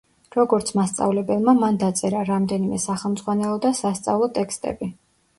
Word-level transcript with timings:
როგორც 0.35 0.69
მასწავლებელმა, 0.77 1.53
მან 1.59 1.75
დაწერა 1.83 2.23
რამდენიმე 2.29 2.79
სახელმძღვანელო 2.85 3.59
და 3.67 3.71
სასწავლო 3.81 4.31
ტექსტები. 4.39 4.89